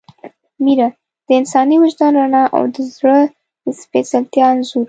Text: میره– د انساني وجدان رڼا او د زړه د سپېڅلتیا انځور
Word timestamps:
میره– 0.65 0.87
د 1.27 1.29
انساني 1.39 1.75
وجدان 1.83 2.13
رڼا 2.19 2.43
او 2.55 2.63
د 2.73 2.77
زړه 2.95 3.17
د 3.63 3.65
سپېڅلتیا 3.81 4.45
انځور 4.53 4.79